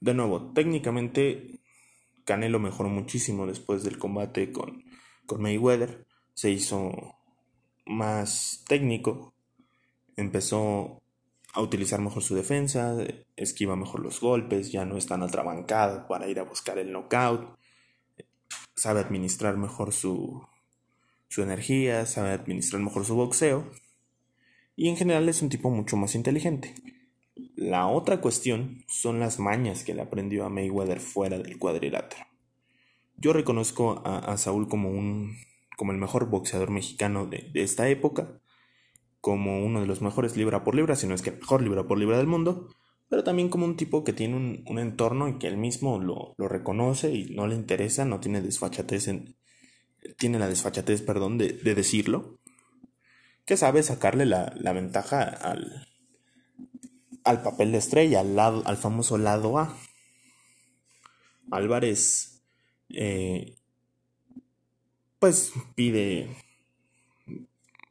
De 0.00 0.12
nuevo, 0.12 0.52
técnicamente 0.54 1.60
Canelo 2.24 2.58
mejoró 2.58 2.88
muchísimo 2.88 3.46
después 3.46 3.84
del 3.84 3.96
combate 3.96 4.50
con, 4.50 4.82
con 5.24 5.40
Mayweather. 5.40 6.04
Se 6.34 6.50
hizo 6.50 7.14
más 7.84 8.64
técnico. 8.66 9.34
Empezó 10.16 11.00
a 11.56 11.62
utilizar 11.62 12.02
mejor 12.02 12.22
su 12.22 12.34
defensa, 12.34 12.94
esquiva 13.34 13.76
mejor 13.76 14.00
los 14.00 14.20
golpes, 14.20 14.70
ya 14.70 14.84
no 14.84 14.98
es 14.98 15.06
tan 15.06 15.22
atrabancado 15.22 16.06
para 16.06 16.28
ir 16.28 16.38
a 16.38 16.42
buscar 16.42 16.78
el 16.78 16.92
knockout, 16.92 17.58
sabe 18.74 19.00
administrar 19.00 19.56
mejor 19.56 19.94
su, 19.94 20.46
su 21.28 21.42
energía, 21.42 22.04
sabe 22.04 22.32
administrar 22.32 22.82
mejor 22.82 23.06
su 23.06 23.16
boxeo 23.16 23.70
y 24.76 24.90
en 24.90 24.98
general 24.98 25.30
es 25.30 25.40
un 25.40 25.48
tipo 25.48 25.70
mucho 25.70 25.96
más 25.96 26.14
inteligente. 26.14 26.74
La 27.54 27.86
otra 27.86 28.20
cuestión 28.20 28.84
son 28.86 29.18
las 29.18 29.38
mañas 29.38 29.82
que 29.82 29.94
le 29.94 30.02
aprendió 30.02 30.44
a 30.44 30.50
Mayweather 30.50 31.00
fuera 31.00 31.38
del 31.38 31.58
cuadrilátero. 31.58 32.26
Yo 33.16 33.32
reconozco 33.32 34.02
a, 34.04 34.36
Saúl 34.36 34.68
como 34.68 34.90
un 34.90 35.38
como 35.78 35.92
el 35.92 35.98
mejor 35.98 36.28
boxeador 36.28 36.70
mexicano 36.70 37.24
de, 37.26 37.50
de 37.52 37.62
esta 37.62 37.88
época 37.88 38.42
como 39.20 39.64
uno 39.64 39.80
de 39.80 39.86
los 39.86 40.02
mejores 40.02 40.36
libra 40.36 40.64
por 40.64 40.74
libra, 40.74 40.96
si 40.96 41.06
no 41.06 41.14
es 41.14 41.22
que 41.22 41.30
el 41.30 41.38
mejor 41.38 41.62
libra 41.62 41.86
por 41.86 41.98
libra 41.98 42.18
del 42.18 42.26
mundo, 42.26 42.68
pero 43.08 43.24
también 43.24 43.48
como 43.48 43.66
un 43.66 43.76
tipo 43.76 44.04
que 44.04 44.12
tiene 44.12 44.62
un, 44.66 44.78
entorno 44.78 45.28
y 45.28 45.38
que 45.38 45.46
él 45.46 45.56
mismo 45.56 45.98
lo, 45.98 46.34
reconoce 46.38 47.12
y 47.12 47.34
no 47.34 47.46
le 47.46 47.54
interesa, 47.54 48.04
no 48.04 48.20
tiene 48.20 48.42
desfachatez 48.42 49.08
en, 49.08 49.36
tiene 50.18 50.38
la 50.38 50.48
desfachatez, 50.48 51.02
perdón, 51.02 51.38
de, 51.38 51.52
decirlo, 51.52 52.38
que 53.44 53.56
sabe 53.56 53.82
sacarle 53.82 54.26
la, 54.26 54.72
ventaja 54.72 55.22
al, 55.22 55.86
al 57.24 57.42
papel 57.42 57.72
de 57.72 57.78
estrella, 57.78 58.20
al, 58.20 58.36
lado, 58.36 58.62
al 58.66 58.76
famoso 58.76 59.18
lado 59.18 59.58
A. 59.58 59.76
Álvarez, 61.50 62.42
eh, 62.88 63.56
pues 65.20 65.52
pide 65.74 66.36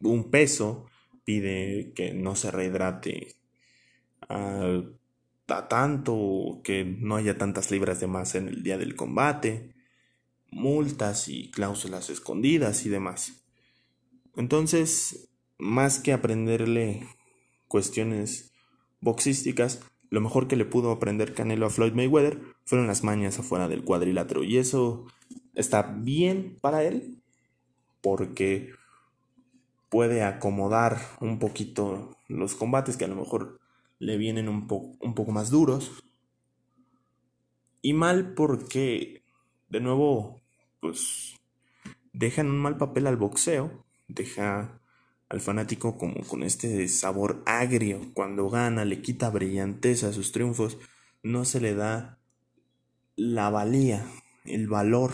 un 0.02 0.30
peso 0.30 0.86
pide 1.26 1.92
que 1.96 2.14
no 2.14 2.36
se 2.36 2.52
rehidrate 2.52 3.36
a, 4.30 4.84
tanto, 5.68 6.62
que 6.64 6.86
no 6.86 7.18
haya 7.18 7.38
tantas 7.38 7.72
libras 7.72 8.00
de 8.00 8.08
más 8.08 8.36
en 8.36 8.48
el 8.48 8.64
día 8.64 8.78
del 8.78 8.96
combate, 8.96 9.74
multas 10.52 11.28
y 11.28 11.52
cláusulas 11.52 12.10
escondidas 12.10 12.86
y 12.86 12.90
demás. 12.90 13.44
Entonces, 14.36 15.30
más 15.58 16.00
que 16.00 16.14
aprenderle 16.14 17.08
cuestiones 17.68 18.54
boxísticas, 19.02 19.82
lo 20.10 20.22
mejor 20.22 20.48
que 20.48 20.56
le 20.56 20.66
pudo 20.66 20.92
aprender 20.92 21.34
Canelo 21.34 21.66
a 21.66 21.70
Floyd 21.70 21.94
Mayweather 21.94 22.40
fueron 22.66 22.88
las 22.88 23.04
mañas 23.04 23.40
afuera 23.40 23.68
del 23.68 23.84
cuadrilátero. 23.84 24.44
Y 24.44 24.58
eso 24.58 25.06
está 25.56 25.84
bien 25.84 26.58
para 26.62 26.84
él, 26.84 27.22
porque 28.02 28.72
puede 29.96 30.24
acomodar 30.24 31.00
un 31.22 31.40
poquito 31.40 32.18
los 32.28 32.54
combates 32.54 32.98
que 32.98 33.06
a 33.06 33.08
lo 33.08 33.16
mejor 33.16 33.62
le 33.98 34.18
vienen 34.18 34.50
un, 34.50 34.68
poco 34.68 35.32
más 35.32 35.50
duros. 35.50 36.04
Y 37.82 37.94
mal 37.94 38.34
porque, 38.34 39.24
de 39.70 39.80
nuevo, 39.80 40.42
pues 40.82 41.38
dejan 42.12 42.48
un 42.48 42.58
mal 42.58 42.76
papel 42.76 43.08
al 43.08 43.16
boxeo, 43.16 43.86
deja 44.10 44.82
al 45.30 45.40
fanático 45.40 45.98
como 45.98 46.26
con 46.28 46.44
este 46.44 46.90
sabor 46.90 47.42
agrio 47.46 48.12
cuando 48.14 48.50
gana, 48.50 48.84
le 48.84 49.02
quita 49.02 49.30
brillantez 49.30 50.04
a 50.04 50.12
sus 50.12 50.34
triunfos, 50.34 50.78
no 51.24 51.46
se 51.46 51.62
le 51.62 51.74
da 51.74 52.20
la 53.16 53.50
valía, 53.50 54.06
el 54.44 54.68
valor 54.68 55.14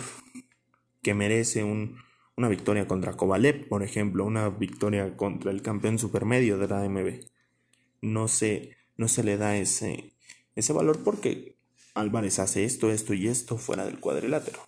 que 1.04 1.14
merece 1.14 1.64
un, 1.64 1.98
una 2.42 2.50
victoria 2.50 2.88
contra 2.88 3.14
Kovalev, 3.14 3.68
por 3.68 3.84
ejemplo, 3.84 4.26
una 4.26 4.50
victoria 4.50 5.16
contra 5.16 5.52
el 5.52 5.62
campeón 5.62 6.00
supermedio 6.00 6.58
de 6.58 6.68
la 6.68 6.82
AMB. 6.82 7.20
No 8.02 8.28
se, 8.28 8.76
no 8.98 9.08
se 9.08 9.24
le 9.24 9.38
da 9.38 9.58
ese, 9.58 10.16
ese 10.56 10.74
valor 10.74 11.04
porque 11.04 11.56
Álvarez 11.94 12.40
hace 12.40 12.64
esto, 12.64 12.90
esto 12.90 13.14
y 13.14 13.28
esto 13.28 13.60
fuera 13.60 13.86
del 13.86 14.00
cuadrilátero. 14.00 14.60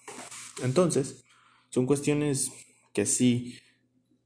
Entonces, 0.64 1.26
son 1.70 1.88
cuestiones 1.88 2.52
que 2.94 3.08
sí 3.08 3.58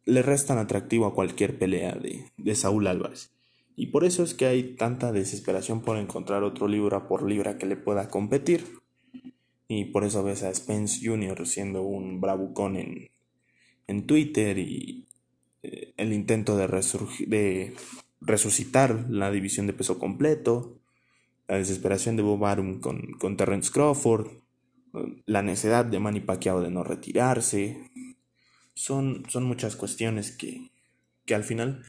le 0.03 0.23
restan 0.23 0.57
atractivo 0.57 1.05
a 1.05 1.13
cualquier 1.13 1.57
pelea 1.57 1.95
de, 1.95 2.29
de 2.35 2.55
Saúl 2.55 2.87
Álvarez. 2.87 3.31
Y 3.77 3.87
por 3.87 4.03
eso 4.03 4.23
es 4.23 4.33
que 4.33 4.47
hay 4.47 4.75
tanta 4.75 5.13
desesperación 5.13 5.79
por 5.79 5.95
encontrar 5.95 6.43
otro 6.43 6.67
libra 6.67 7.07
por 7.07 7.23
libra 7.23 7.57
que 7.57 7.65
le 7.65 7.77
pueda 7.77 8.09
competir. 8.09 8.65
Y 9.69 9.85
por 9.85 10.03
eso 10.03 10.21
ves 10.21 10.43
a 10.43 10.53
Spence 10.53 10.99
Jr. 11.01 11.47
siendo 11.47 11.83
un 11.83 12.19
bravucón 12.19 12.75
en, 12.75 13.09
en 13.87 14.05
Twitter 14.05 14.57
y 14.57 15.07
eh, 15.63 15.93
el 15.97 16.13
intento 16.13 16.57
de, 16.57 16.67
de 17.27 17.73
resucitar 18.21 19.05
la 19.09 19.31
división 19.31 19.67
de 19.67 19.73
peso 19.73 19.97
completo, 19.97 20.79
la 21.47 21.57
desesperación 21.57 22.15
de 22.17 22.23
Bob 22.23 22.45
Arum 22.45 22.79
con, 22.79 23.13
con 23.13 23.37
Terrence 23.37 23.71
Crawford, 23.71 24.27
la 25.25 25.41
necesidad 25.41 25.85
de 25.85 25.99
Manny 25.99 26.19
Pacquiao 26.19 26.61
de 26.61 26.71
no 26.71 26.83
retirarse. 26.83 27.89
Son, 28.73 29.23
son 29.29 29.43
muchas 29.43 29.75
cuestiones 29.75 30.31
que, 30.31 30.69
que 31.25 31.35
al 31.35 31.43
final 31.43 31.83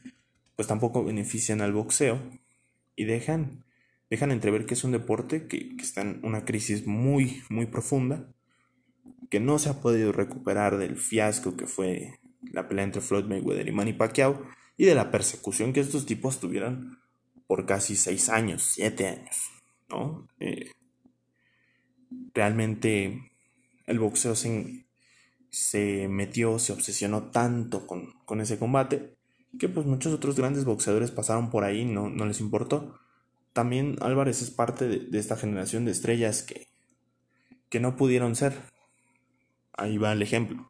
pues 0.55 0.67
tampoco 0.67 1.03
benefician 1.03 1.61
al 1.61 1.73
boxeo 1.73 2.19
y 2.95 3.05
dejan, 3.05 3.63
dejan 4.09 4.31
entrever 4.31 4.65
que 4.65 4.73
es 4.73 4.83
un 4.83 4.91
deporte 4.91 5.47
que, 5.47 5.75
que 5.75 5.83
está 5.83 6.01
en 6.01 6.19
una 6.23 6.45
crisis 6.45 6.85
muy, 6.87 7.43
muy 7.49 7.65
profunda 7.65 8.33
que 9.29 9.39
no 9.39 9.59
se 9.59 9.69
ha 9.69 9.81
podido 9.81 10.11
recuperar 10.11 10.77
del 10.77 10.97
fiasco 10.97 11.55
que 11.55 11.67
fue 11.67 12.19
la 12.41 12.67
pelea 12.67 12.85
entre 12.85 13.01
Floyd 13.01 13.25
Mayweather 13.25 13.67
y 13.67 13.71
Manny 13.71 13.93
Pacquiao 13.93 14.45
y 14.77 14.85
de 14.85 14.95
la 14.95 15.11
persecución 15.11 15.73
que 15.73 15.81
estos 15.81 16.05
tipos 16.05 16.39
tuvieron 16.39 16.99
por 17.47 17.65
casi 17.65 17.95
seis 17.95 18.29
años, 18.29 18.63
siete 18.63 19.07
años, 19.07 19.49
¿no? 19.89 20.27
Eh, 20.39 20.71
realmente 22.33 23.31
el 23.87 23.99
boxeo 23.99 24.35
se, 24.35 24.85
se, 25.49 26.07
metió, 26.07 26.59
se 26.59 26.73
obsesionó 26.73 27.31
tanto 27.31 27.87
con, 27.87 28.13
con, 28.25 28.39
ese 28.39 28.59
combate 28.59 29.15
que 29.57 29.67
pues 29.67 29.85
muchos 29.85 30.13
otros 30.13 30.35
grandes 30.35 30.63
boxeadores 30.63 31.11
pasaron 31.11 31.49
por 31.49 31.63
ahí, 31.63 31.85
no, 31.85 32.09
no 32.09 32.25
les 32.25 32.39
importó. 32.39 32.99
También 33.51 33.97
Álvarez 34.01 34.43
es 34.43 34.51
parte 34.51 34.87
de, 34.87 34.99
de 34.99 35.19
esta 35.19 35.35
generación 35.35 35.85
de 35.85 35.91
estrellas 35.91 36.43
que, 36.43 36.67
que 37.69 37.79
no 37.79 37.95
pudieron 37.95 38.35
ser, 38.35 38.53
Ahí 39.79 39.97
va 39.97 40.11
el 40.11 40.21
ejemplo. 40.21 40.69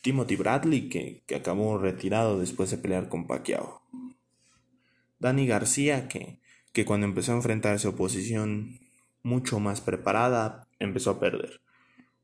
Timothy 0.00 0.36
Bradley, 0.36 0.88
que, 0.88 1.22
acabó 1.34 1.76
retirado 1.76 2.40
después 2.40 2.70
de 2.70 2.78
pelear 2.78 3.10
con 3.10 3.26
Pacquiao. 3.26 3.82
Danny 5.18 5.46
García, 5.46 6.08
que, 6.08 6.38
que 6.72 6.86
cuando 6.86 7.06
empezó 7.06 7.32
a 7.32 7.36
enfrentarse 7.36 7.86
a 7.86 7.90
oposición 7.90 8.80
mucho 9.22 9.60
más 9.60 9.82
preparada, 9.82 10.66
empezó 10.78 11.10
a 11.10 11.20
perder. 11.20 11.60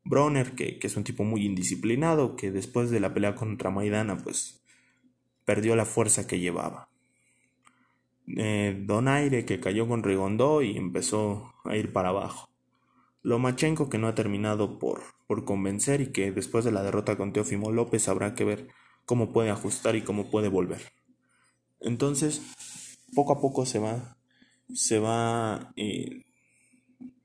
Bronner, 0.02 0.52
que, 0.52 0.78
es 0.80 0.96
un 0.96 1.04
tipo 1.04 1.24
muy 1.24 1.44
indisciplinado, 1.44 2.36
que 2.36 2.50
después 2.50 2.90
de 2.90 3.00
la 3.00 3.12
pelea 3.12 3.34
contra 3.34 3.70
Maidana, 3.70 4.16
pues 4.16 4.62
perdió 5.44 5.76
la 5.76 5.84
fuerza 5.84 6.26
que 6.26 6.38
llevaba. 6.38 6.88
Eh, 8.34 8.82
Donaire, 8.86 9.44
que 9.44 9.60
cayó 9.60 9.86
con 9.86 10.02
Rigondó 10.02 10.62
y 10.62 10.78
empezó 10.78 11.52
a 11.64 11.76
ir 11.76 11.92
para 11.92 12.08
abajo. 12.08 12.48
Lomachenko, 13.26 13.90
que 13.90 13.98
no 13.98 14.06
ha 14.06 14.14
terminado 14.14 14.78
por, 14.78 15.02
por 15.26 15.44
convencer 15.44 16.00
y 16.00 16.12
que 16.12 16.30
después 16.30 16.64
de 16.64 16.70
la 16.70 16.84
derrota 16.84 17.16
con 17.16 17.32
Teofimo 17.32 17.72
López 17.72 18.06
habrá 18.06 18.36
que 18.36 18.44
ver 18.44 18.68
cómo 19.04 19.32
puede 19.32 19.50
ajustar 19.50 19.96
y 19.96 20.02
cómo 20.02 20.30
puede 20.30 20.48
volver. 20.48 20.92
Entonces, 21.80 22.40
poco 23.16 23.32
a 23.32 23.40
poco 23.40 23.66
se 23.66 23.80
va, 23.80 24.16
se 24.72 25.00
va 25.00 25.72
eh, 25.74 26.26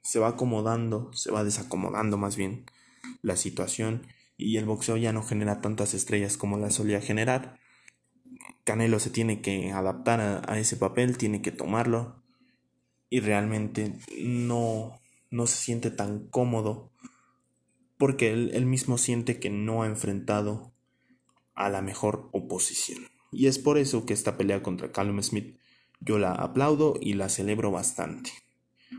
se 0.02 0.18
va 0.18 0.30
acomodando, 0.30 1.12
se 1.14 1.32
va 1.32 1.44
desacomodando 1.44 2.18
más 2.18 2.36
bien 2.36 2.66
la 3.22 3.36
situación 3.36 4.08
y 4.38 4.58
el 4.58 4.66
boxeo 4.66 4.98
ya 4.98 5.14
no 5.14 5.22
genera 5.22 5.62
tantas 5.62 5.94
estrellas 5.94 6.36
como 6.36 6.58
la 6.58 6.72
solía 6.72 7.00
generar. 7.00 7.60
Canelo 8.64 9.00
se 9.00 9.12
tiene 9.12 9.42
que 9.42 9.72
adaptar 9.72 10.20
a, 10.20 10.58
ese 10.58 10.78
papel, 10.78 11.18
tiene 11.18 11.44
que 11.44 11.52
tomarlo 11.52 12.24
y 13.08 13.20
realmente 13.20 13.94
no, 14.20 15.00
no 15.32 15.48
se 15.48 15.56
siente 15.56 15.90
tan 15.90 16.28
cómodo 16.28 16.92
porque 17.98 18.32
él, 18.32 18.52
él 18.54 18.66
mismo 18.66 18.98
siente 18.98 19.40
que 19.40 19.50
no 19.50 19.82
ha 19.84 19.88
enfrentado 19.88 20.72
a 21.56 21.70
la 21.70 21.82
mejor 21.82 22.30
oposición. 22.32 23.08
Y 23.32 23.48
es 23.48 23.58
por 23.58 23.78
eso 23.78 24.06
que 24.06 24.14
esta 24.14 24.38
pelea 24.38 24.62
contra 24.62 24.92
Callum 24.92 25.22
Smith 25.24 25.58
yo 26.00 26.20
la 26.20 26.34
aplaudo 26.34 26.96
y 27.00 27.14
la 27.14 27.30
celebro 27.30 27.72
bastante 27.72 28.32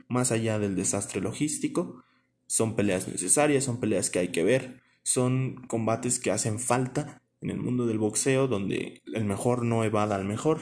más 0.09 0.33
allá 0.33 0.59
del 0.59 0.77
desastre 0.77 1.21
logístico. 1.21 2.05
Son 2.47 2.77
peleas 2.77 3.09
necesarias, 3.09 3.65
son 3.65 3.81
peleas 3.81 4.11
que 4.11 4.19
hay 4.19 4.29
que 4.29 4.45
ver, 4.45 4.83
son 5.03 5.57
combates 5.67 6.19
que 6.19 6.31
hacen 6.31 6.59
falta 6.59 7.23
en 7.41 7.51
el 7.51 7.59
mundo 7.59 7.87
del 7.87 7.99
boxeo 7.99 8.47
donde 8.47 9.03
el 9.12 9.25
mejor 9.25 9.65
no 9.65 9.85
evada 9.85 10.17
al 10.17 10.25
mejor, 10.25 10.61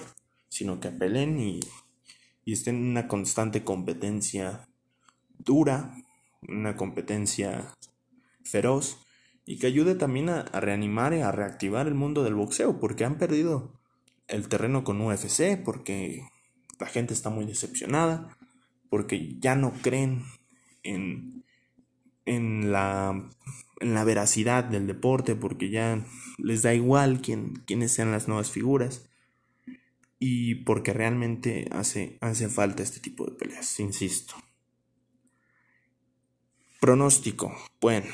sino 0.49 0.81
que 0.81 0.91
peleen 0.91 1.39
y, 1.39 1.61
y 2.45 2.53
estén 2.53 2.77
en 2.77 2.91
una 2.91 3.09
constante 3.09 3.65
competencia 3.65 4.69
dura, 5.45 5.95
una 6.49 6.77
competencia 6.77 7.75
feroz 8.45 8.99
y 9.45 9.59
que 9.59 9.67
ayude 9.67 9.95
también 9.95 10.29
a, 10.29 10.43
reanimar 10.45 11.13
y 11.13 11.21
a 11.21 11.33
reactivar 11.33 11.87
el 11.87 11.95
mundo 11.95 12.23
del 12.23 12.35
boxeo 12.35 12.79
porque 12.79 13.05
han 13.05 13.19
perdido 13.19 13.73
el 14.29 14.49
terreno 14.49 14.85
con 14.85 15.01
UFC 15.01 15.63
porque 15.63 16.29
la 16.79 16.87
gente 16.87 17.15
está 17.15 17.31
muy 17.31 17.47
decepcionada 17.47 18.37
porque 18.89 19.37
ya 19.39 19.55
no 19.55 19.73
creen 19.83 20.25
en, 20.83 21.45
en, 22.27 22.73
la, 22.73 23.31
en 23.81 23.95
la 23.95 24.05
veracidad 24.05 24.65
del 24.65 24.87
deporte, 24.87 25.37
porque 25.37 25.71
ya 25.71 26.05
les 26.39 26.63
da 26.63 26.75
igual 26.75 27.21
quién, 27.23 27.55
quiénes 27.67 27.93
sean 27.93 28.11
las 28.11 28.29
nuevas 28.29 28.51
figuras 28.51 29.09
y 30.19 30.57
porque 30.57 30.93
realmente 30.93 31.69
hace, 31.73 32.19
hace 32.21 32.49
falta 32.49 32.83
este 32.83 33.01
tipo 33.01 33.25
de 33.25 33.33
peleas, 33.33 33.81
insisto. 33.81 34.35
Pronóstico. 36.81 37.55
Bueno, 37.79 38.07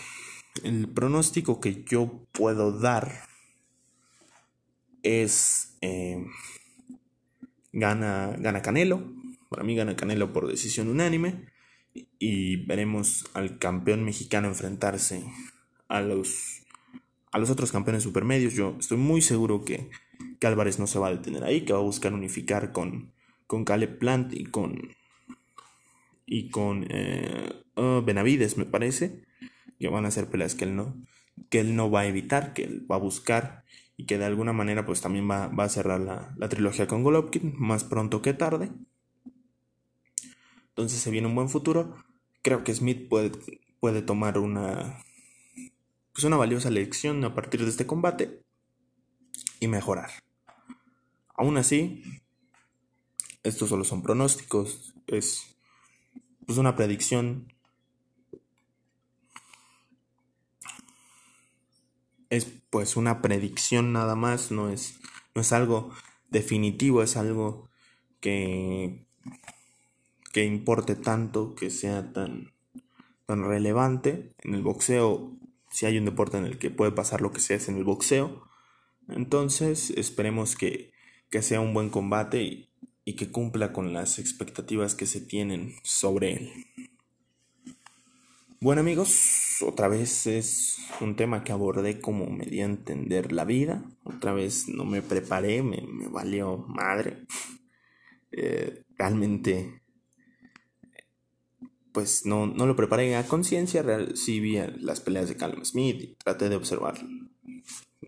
el 0.65 0.89
pronóstico 0.89 1.61
que 1.61 1.85
yo 1.85 2.27
puedo 2.33 2.77
dar 2.77 3.29
es 5.05 5.79
eh, 5.83 6.27
gana, 7.73 8.35
gana 8.41 8.63
Canelo, 8.63 9.13
para 9.51 9.63
mí 9.63 9.77
gana 9.77 9.95
Canelo 9.95 10.33
por 10.33 10.49
decisión 10.49 10.89
unánime 10.89 11.47
y 12.19 12.57
veremos 12.67 13.27
al 13.35 13.59
campeón 13.59 14.05
mexicano 14.05 14.49
enfrentarse 14.49 15.25
a 15.87 16.01
los, 16.01 16.63
a 17.31 17.39
los 17.39 17.51
otros 17.51 17.71
campeones 17.71 18.03
supermedios. 18.03 18.55
Yo 18.55 18.77
estoy 18.81 18.99
muy 18.99 19.23
seguro 19.23 19.65
que, 19.65 19.91
que 20.41 20.47
Álvarez 20.49 20.81
no 20.81 20.89
se 20.89 20.99
va 20.99 21.07
a 21.07 21.15
detener 21.15 21.45
ahí, 21.45 21.65
que 21.65 21.73
va 21.73 21.79
a 21.79 21.83
buscar 21.83 22.13
unificar 22.13 22.73
con, 22.73 23.13
con 23.47 23.65
Caleb 23.65 23.99
Plant 24.01 24.33
y 24.35 24.47
con, 24.47 24.91
y 26.27 26.51
con 26.51 26.87
eh, 26.91 27.63
oh, 27.75 28.03
Benavides, 28.03 28.59
me 28.59 28.67
parece, 28.67 29.25
que 29.79 29.89
van 29.89 30.05
a 30.05 30.11
ser 30.11 30.29
peleas 30.29 30.55
que 30.55 30.65
él 30.65 30.77
no, 30.77 30.97
que 31.49 31.61
él 31.61 31.77
no 31.77 31.91
va 31.91 32.01
a 32.01 32.07
evitar, 32.07 32.53
que 32.53 32.65
él 32.65 32.87
va 32.91 32.97
a 32.97 33.01
buscar 33.01 33.65
y 33.97 34.05
que 34.05 34.19
de 34.19 34.25
alguna 34.25 34.53
manera 34.53 34.85
pues 34.85 35.01
también 35.01 35.31
va, 35.31 35.49
va 35.49 35.65
a 35.65 35.69
cerrar 35.69 36.01
la, 36.01 36.35
la 36.37 36.49
trilogía 36.49 36.87
con 36.87 37.03
Golovkin 37.03 37.55
más 37.57 37.85
pronto 37.85 38.21
que 38.21 38.35
tarde. 38.35 38.71
Entonces 40.71 41.01
se 41.01 41.11
viene 41.11 41.29
un 41.29 41.35
buen 41.35 41.49
futuro. 41.49 41.97
Creo 42.43 42.63
que 42.63 42.75
Smith 42.75 43.09
puede, 43.09 43.33
puede 43.81 44.03
tomar 44.03 44.39
una, 44.39 45.03
pues 46.13 46.25
una 46.25 46.37
valiosa 46.37 46.71
lección 46.71 47.25
a 47.25 47.35
partir 47.35 47.63
de 47.63 47.71
este 47.71 47.87
combate 47.87 48.43
y 49.61 49.69
mejorar. 49.69 50.11
Aún 51.35 51.57
así, 51.57 52.03
estos 53.43 53.69
solo 53.69 53.85
son 53.85 54.03
pronósticos, 54.03 54.95
es 55.07 55.56
pues 56.47 56.59
una 56.59 56.77
predicción. 56.77 57.53
Es 62.31 62.47
pues 62.71 62.97
una 62.97 63.23
predicción 63.23 63.93
nada 63.93 64.17
más, 64.17 64.51
no 64.51 64.69
es, 64.69 64.99
no 65.35 65.41
es 65.43 65.53
algo 65.53 65.91
definitivo, 66.31 67.03
es 67.03 67.17
algo 67.17 67.69
que 68.21 69.07
que 70.37 70.45
importe 70.45 70.97
tanto, 70.97 71.55
que 71.55 71.71
sea 71.71 72.13
tan, 72.13 72.53
tan 73.25 73.43
relevante. 73.43 74.35
En 74.45 74.53
el 74.53 74.61
boxeo, 74.61 75.35
si 75.71 75.87
hay 75.87 75.97
un 75.97 76.05
deporte 76.05 76.37
en 76.37 76.45
el 76.45 76.59
que 76.59 76.69
puede 76.69 76.93
pasar 76.93 77.23
lo 77.23 77.33
que 77.33 77.41
sea, 77.41 77.57
es 77.57 77.71
en 77.71 77.79
el 77.79 77.85
boxeo. 77.85 78.47
Entonces, 79.09 79.89
esperemos 79.97 80.55
que, 80.55 80.93
que 81.31 81.41
sea 81.41 81.61
un 81.61 81.73
buen 81.73 81.89
combate 81.89 82.43
y, 82.43 82.69
y 83.07 83.15
que 83.15 83.31
cumpla 83.31 83.73
con 83.73 83.95
las 83.95 84.19
expectativas 84.19 84.97
que 84.97 85.07
se 85.07 85.21
tienen 85.21 85.77
sobre 85.85 86.33
él. 86.35 86.53
Bueno 88.61 88.81
amigos, 88.81 89.63
otra 89.63 89.87
vez 89.87 90.27
es 90.27 90.79
un 91.01 91.15
tema 91.15 91.45
que 91.45 91.53
abordé 91.53 92.01
como 92.01 92.27
me 92.27 92.45
di 92.47 92.61
a 92.61 92.65
entender 92.65 93.31
la 93.33 93.45
vida. 93.45 93.85
Otra 94.03 94.33
vez 94.33 94.69
no 94.69 94.85
me 94.85 95.03
preparé, 95.03 95.63
me, 95.63 95.83
valió 96.11 96.59
madre. 96.69 97.25
Eh, 98.39 98.83
realmente 98.99 99.81
pues 101.93 102.27
no, 102.27 102.47
no 102.47 102.67
lo 102.67 102.77
preparé 102.77 103.17
a 103.17 103.27
conciencia, 103.27 103.83
sí 104.15 104.41
vi 104.41 104.59
las 104.81 105.01
peleas 105.01 105.31
de 105.31 105.37
Callum 105.37 105.65
Smith 105.65 106.03
y 106.03 106.15
traté 106.17 106.51
de 106.51 106.57
observar 106.57 106.99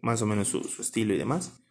más 0.03 0.21
o 0.21 0.27
menos 0.27 0.49
su, 0.49 0.59
estilo 0.79 1.15
y 1.15 1.19
demás. 1.19 1.63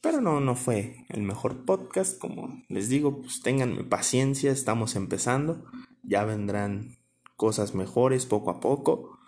Pero 0.00 0.20
no, 0.20 0.40
no 0.40 0.54
fue 0.54 1.04
el 1.08 1.22
mejor 1.22 1.64
podcast, 1.64 2.18
como 2.18 2.62
les 2.68 2.88
digo, 2.88 3.20
pues 3.20 3.42
tengan 3.42 3.88
paciencia, 3.88 4.52
estamos 4.52 4.94
empezando, 4.94 5.64
ya 6.02 6.24
vendrán 6.24 6.98
cosas 7.36 7.74
mejores 7.74 8.26
poco 8.26 8.50
a 8.50 8.60
poco. 8.60 9.18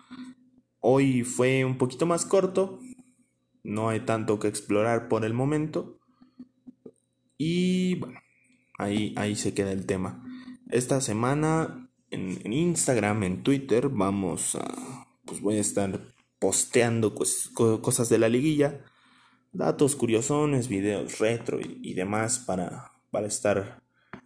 Hoy 0.79 1.25
fue 1.25 1.65
un 1.65 1.77
poquito 1.77 2.07
más 2.07 2.25
corto, 2.25 2.81
no 3.63 3.89
hay 3.89 4.01
tanto 4.01 4.39
que 4.39 4.49
explorar 4.49 5.09
por 5.09 5.25
el 5.25 5.35
momento. 5.35 5.99
Y 7.37 7.97
bueno, 7.97 8.21
ahí, 8.79 9.15
ahí 9.17 9.35
se 9.37 9.55
queda 9.55 9.73
el 9.73 9.87
tema. 9.87 10.25
Esta 10.69 11.01
semana 11.01 11.91
en, 12.11 12.53
Instagram, 12.53 13.23
en 13.25 13.43
Twitter, 13.43 13.89
vamos 13.89 14.55
a. 14.57 15.07
Pues 15.25 15.41
voy 15.41 15.57
a 15.57 15.61
estar 15.61 16.01
posteando 16.39 17.15
cosas 17.15 18.09
de 18.09 18.19
la 18.19 18.29
liguilla, 18.29 18.85
datos 19.53 19.97
curiosones, 19.97 20.69
videos 20.69 21.19
retro 21.19 21.59
y, 21.61 21.95
demás 21.95 22.39
para, 22.39 22.93
para 23.11 23.27
estar 23.27 23.83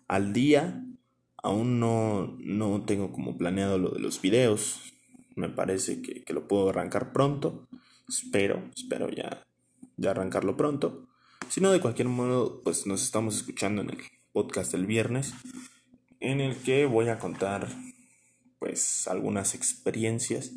al 0.09 0.33
día. 0.33 0.85
Aún 1.43 1.81
no, 1.81 2.37
no 2.39 2.85
tengo 2.85 3.13
como 3.13 3.37
planeado 3.37 3.79
lo 3.79 3.91
de 3.91 4.01
los 4.01 4.21
videos. 4.21 4.93
Me 5.37 5.49
parece 5.49 6.03
que, 6.03 6.25
que 6.25 6.33
lo 6.33 6.49
puedo 6.49 6.71
arrancar 6.71 7.13
pronto. 7.13 7.69
Espero, 8.09 8.71
espero 8.75 9.09
ya, 9.11 9.47
ya 9.97 10.11
arrancarlo 10.11 10.57
pronto. 10.57 11.09
Si 11.49 11.61
no, 11.61 11.73
de 11.73 11.81
cualquier 11.81 12.09
modo, 12.09 12.63
pues 12.63 12.87
nos 12.87 13.03
estamos 13.03 13.37
escuchando 13.37 13.83
en 13.83 13.91
el 13.91 13.99
podcast 14.33 14.73
del 14.73 14.87
viernes 14.87 15.35
en 16.21 16.41
el 16.41 16.57
que 16.57 16.87
voy 16.87 17.09
a 17.09 17.19
contar 17.19 17.69
pues 18.59 19.07
algunas 19.09 19.55
experiencias, 19.55 20.53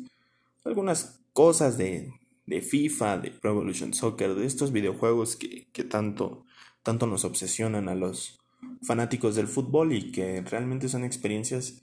algunas 0.64 1.20
cosas 1.34 1.76
de, 1.76 2.10
de 2.48 2.62
FIFA, 2.62 3.18
de 3.18 3.30
Pro 3.30 3.50
Evolution 3.50 3.94
Soccer, 3.94 4.34
de 4.34 4.46
estos 4.46 4.72
videojuegos 4.72 5.36
que, 5.36 5.68
que 5.72 5.84
tanto, 5.84 6.44
tanto 6.82 7.06
nos 7.06 7.24
obsesionan 7.24 7.88
a 7.88 7.94
los 7.94 8.38
fanáticos 8.82 9.36
del 9.36 9.48
fútbol 9.48 9.92
y 9.92 10.10
que 10.10 10.40
realmente 10.42 10.88
son 10.88 11.04
experiencias 11.04 11.82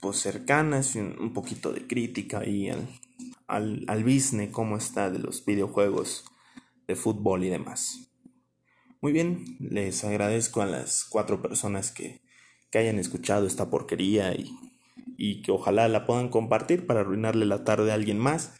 pues 0.00 0.18
cercanas 0.18 0.96
y 0.96 0.98
un, 0.98 1.32
poquito 1.32 1.72
de 1.72 1.86
crítica 1.86 2.44
y 2.46 2.68
al, 2.68 2.88
al, 3.46 3.84
al 3.86 4.02
business, 4.02 4.50
cómo 4.50 4.76
está 4.76 5.10
de 5.10 5.20
los 5.20 5.44
videojuegos 5.44 6.24
de 6.88 6.96
fútbol 6.96 7.44
y 7.44 7.48
demás. 7.48 8.10
Muy 9.00 9.12
bien, 9.12 9.56
les 9.60 10.04
agradezco 10.04 10.60
a 10.60 10.66
las 10.66 11.04
cuatro 11.04 11.40
personas 11.40 11.92
que 11.92 12.22
que 12.72 12.78
hayan 12.78 12.98
escuchado 12.98 13.46
esta 13.46 13.68
porquería 13.70 14.34
y, 14.34 14.50
y 15.18 15.42
que 15.42 15.52
ojalá 15.52 15.86
la 15.88 16.06
puedan 16.06 16.30
compartir 16.30 16.86
para 16.86 17.00
arruinarle 17.00 17.44
la 17.44 17.64
tarde 17.64 17.92
a 17.92 17.94
alguien 17.94 18.18
más. 18.18 18.54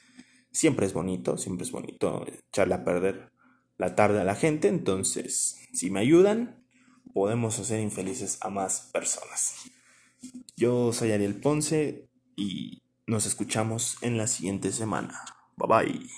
Siempre 0.52 0.86
es 0.86 0.92
bonito, 0.92 1.36
siempre 1.38 1.64
es 1.64 1.72
bonito 1.72 2.24
echarle 2.48 2.74
a 2.74 2.84
perder 2.84 3.32
la 3.78 3.94
tarde 3.96 4.20
a 4.20 4.24
la 4.24 4.36
gente, 4.36 4.68
entonces 4.68 5.58
si 5.72 5.90
me 5.90 6.00
ayudan, 6.00 6.62
podemos 7.14 7.58
hacer 7.58 7.80
infelices 7.80 8.38
a 8.42 8.50
más 8.50 8.90
personas. 8.92 9.56
Yo 10.56 10.92
soy 10.92 11.12
Ariel 11.12 11.40
Ponce 11.40 12.08
y 12.36 12.82
nos 13.06 13.26
escuchamos 13.26 13.96
en 14.02 14.16
la 14.16 14.26
siguiente 14.26 14.72
semana. 14.72 15.18
Bye 15.56 15.68
bye. 15.68 16.06